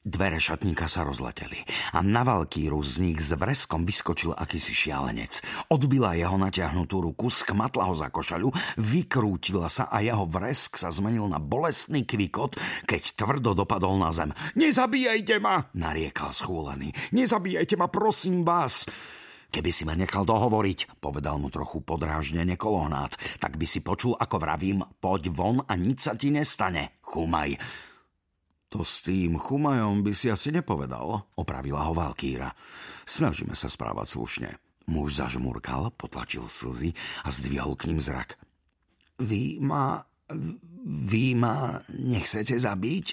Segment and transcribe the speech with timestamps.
[0.00, 1.60] Dvere šatníka sa rozleteli
[1.92, 5.44] a na Valkíru z nich s vreskom vyskočil akýsi šialenec.
[5.68, 8.48] Odbila jeho natiahnutú ruku, skmatla ho za košaľu,
[8.80, 12.56] vykrútila sa a jeho vresk sa zmenil na bolestný kvikot,
[12.88, 14.32] keď tvrdo dopadol na zem.
[14.56, 16.96] Nezabíjajte ma, nariekal schúlený.
[17.12, 18.88] Nezabíjajte ma, prosím vás.
[19.52, 24.40] Keby si ma nechal dohovoriť, povedal mu trochu podráždene kolohnát, tak by si počul, ako
[24.40, 27.89] vravím, poď von a nič sa ti nestane, chumaj.
[28.70, 32.54] To s tým chumajom by si asi nepovedal, opravila ho Valkýra.
[33.02, 34.50] Snažíme sa správať slušne.
[34.86, 36.94] Muž zažmurkal, potlačil slzy
[37.26, 38.38] a zdvihol k ním zrak.
[39.18, 40.06] Vy ma...
[40.86, 43.06] Vy ma nechcete zabiť?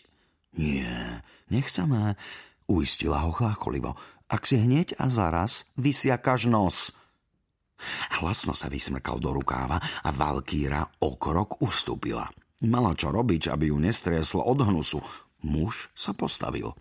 [0.61, 2.15] Nie, nechceme,
[2.69, 3.97] uistila ho chlácholivo.
[4.29, 6.95] Ak si hneď a zaraz vysiakaš nos.
[8.21, 12.29] Hlasno sa vysmrkal do rukáva a Valkýra o krok ustúpila.
[12.65, 15.01] Mala čo robiť, aby ju nestrieslo od hnusu.
[15.47, 16.75] Muž sa postavil.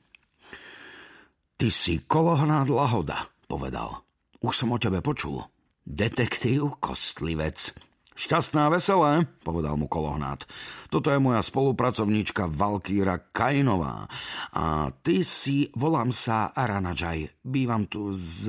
[1.57, 4.03] Ty si kolohnát lahoda, povedal.
[4.43, 5.47] Už som o tebe počul.
[5.87, 7.71] Detektív Kostlivec.
[8.17, 10.49] Šťastná veselé, povedal mu kolohnát.
[10.89, 14.09] Toto je moja spolupracovníčka Valkýra Kainová.
[14.57, 17.45] A ty si, volám sa Aranajaj.
[17.45, 18.49] Bývam tu s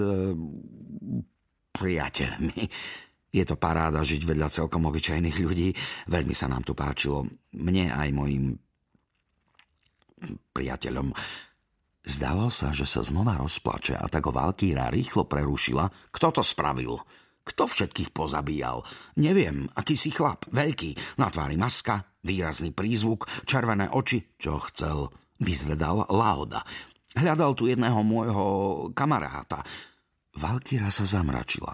[1.75, 2.59] priateľmi.
[3.27, 5.75] Je to paráda žiť vedľa celkom obyčajných ľudí.
[6.07, 7.27] Veľmi sa nám tu páčilo.
[7.53, 8.55] Mne aj mojim
[10.53, 11.13] priateľom.
[12.07, 15.91] Zdalo sa, že sa znova rozplače a tak ho Valkýra rýchlo prerušila.
[16.09, 16.95] Kto to spravil?
[17.47, 18.83] Kto všetkých pozabíjal?
[19.23, 24.35] Neviem, aký si chlap, veľký, na tvári maska, výrazný prízvuk, červené oči.
[24.35, 25.07] Čo chcel?
[25.39, 26.63] Vyzvedal Laoda.
[27.15, 28.45] Hľadal tu jedného môjho
[28.91, 29.63] kamaráta.
[30.35, 31.71] Valkýra sa zamračila.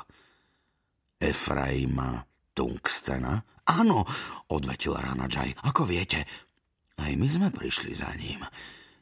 [1.18, 2.22] Efraima
[2.54, 3.42] Tungstena?
[3.64, 4.06] Áno,
[4.52, 5.68] odvetil Ranajaj.
[5.68, 6.28] Ako viete,
[7.00, 8.44] aj my sme prišli za ním.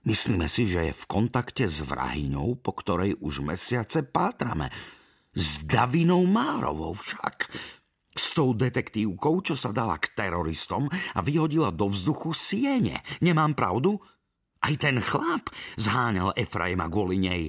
[0.02, 4.73] Myslíme si, že je v kontakte s vrahyňou, po ktorej už mesiace pátrame.
[5.31, 7.48] S Davinou Márovou však.
[8.11, 12.99] S tou detektívkou, čo sa dala k teroristom a vyhodila do vzduchu siene.
[13.23, 14.02] Nemám pravdu?
[14.61, 15.48] Aj ten chlap
[15.80, 17.48] zháňal Efraima kvôli nej.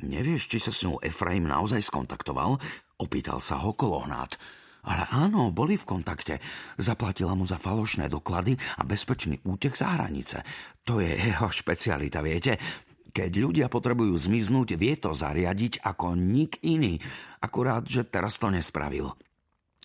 [0.00, 2.56] Nevieš, či sa s ňou Efraim naozaj skontaktoval?
[3.00, 4.40] Opýtal sa ho kolohnát.
[4.86, 6.40] Ale áno, boli v kontakte.
[6.80, 10.40] Zaplatila mu za falošné doklady a bezpečný útek za hranice.
[10.88, 12.56] To je jeho špecialita, viete?
[13.10, 16.96] Keď ľudia potrebujú zmiznúť, vie to zariadiť ako nik iný.
[17.42, 19.12] Akurát, že teraz to nespravil.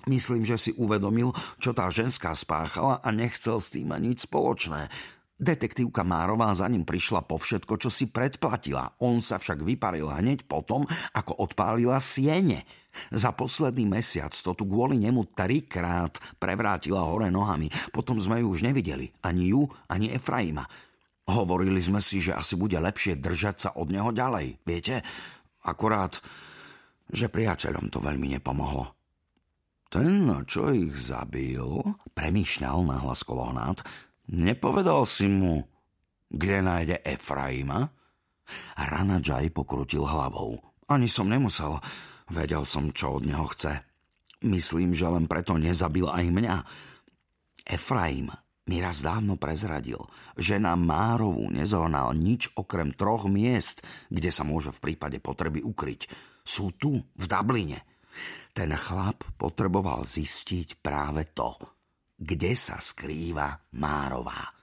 [0.06, 4.94] Myslím, že si uvedomil, čo tá ženská spáchala a nechcel s tým nič spoločné.
[5.36, 8.96] Detektívka Márová za ním prišla po všetko, čo si predplatila.
[9.04, 12.64] On sa však vyparil hneď potom, ako odpálila siene.
[13.12, 17.68] Za posledný mesiac to tu kvôli nemu trikrát prevrátila hore nohami.
[17.92, 19.12] Potom sme ju už nevideli.
[19.28, 20.64] Ani ju, ani Efraima.
[21.28, 24.64] Hovorili sme si, že asi bude lepšie držať sa od neho ďalej.
[24.64, 25.04] Viete?
[25.68, 26.16] Akurát,
[27.12, 28.96] že priateľom to veľmi nepomohlo.
[29.92, 31.66] Ten, čo ich zabil,
[32.16, 33.84] premýšľal na hlas kolohnát,
[34.30, 35.66] nepovedal si mu,
[36.30, 37.86] kde nájde Efraima?
[38.78, 40.62] Rana Jai pokrutil hlavou.
[40.90, 41.82] Ani som nemusel.
[42.30, 43.82] Vedel som, čo od neho chce.
[44.46, 46.58] Myslím, že len preto nezabil aj mňa.
[47.66, 48.30] Efraim
[48.66, 50.02] mi raz dávno prezradil,
[50.34, 56.10] že na Márovu nezohnal nič okrem troch miest, kde sa môže v prípade potreby ukryť.
[56.42, 57.86] Sú tu, v Dubline.
[58.58, 61.54] Ten chlap potreboval zistiť práve to,
[62.16, 64.55] kde sa skrýva Márová.